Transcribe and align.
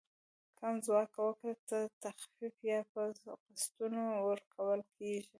کم 0.59 0.73
ځواکه 0.85 1.17
وګړو 1.23 1.53
ته 1.69 1.77
تخفیف 2.03 2.55
یا 2.69 2.79
په 2.91 3.01
قسطونو 3.43 4.03
ورکول 4.29 4.81
کیږي. 4.95 5.29